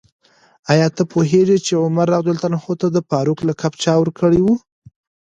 [0.71, 2.27] آیا ته پوهېږې چې عمر رض
[2.81, 4.47] ته د فاروق لقب چا ورکړی و؟